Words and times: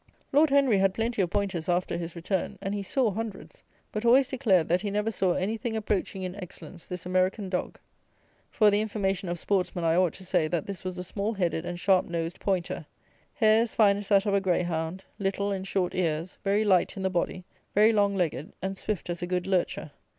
Lord 0.31 0.49
Henry 0.49 0.79
had 0.79 0.95
plenty 0.95 1.21
of 1.21 1.29
pointers 1.29 1.69
after 1.69 1.95
his 1.95 2.15
return, 2.15 2.57
and 2.59 2.73
he 2.73 2.81
saw 2.81 3.11
hundreds; 3.11 3.63
but 3.91 4.03
always 4.03 4.27
declared, 4.27 4.67
that 4.67 4.81
he 4.81 4.89
never 4.89 5.11
saw 5.11 5.33
any 5.33 5.57
thing 5.57 5.75
approaching 5.77 6.23
in 6.23 6.35
excellence 6.37 6.87
this 6.87 7.05
American 7.05 7.49
dog. 7.49 7.77
For 8.49 8.71
the 8.71 8.81
information 8.81 9.29
of 9.29 9.37
sportsmen 9.37 9.83
I 9.85 9.95
ought 9.95 10.13
to 10.13 10.25
say, 10.25 10.47
that 10.47 10.65
this 10.65 10.83
was 10.83 10.97
a 10.97 11.03
small 11.03 11.35
headed 11.35 11.67
and 11.67 11.79
sharp 11.79 12.07
nosed 12.07 12.39
pointer, 12.39 12.87
hair 13.35 13.61
as 13.61 13.75
fine 13.75 13.95
as 13.97 14.09
that 14.09 14.25
of 14.25 14.33
a 14.33 14.41
greyhound, 14.41 15.03
little 15.19 15.51
and 15.51 15.67
short 15.67 15.93
ears, 15.93 16.39
very 16.43 16.65
light 16.65 16.97
in 16.97 17.03
the 17.03 17.11
body, 17.11 17.45
very 17.75 17.93
long 17.93 18.15
legged, 18.15 18.53
and 18.59 18.79
swift 18.79 19.07
as 19.11 19.21
a 19.21 19.27
good 19.27 19.45
lurcher. 19.45 19.91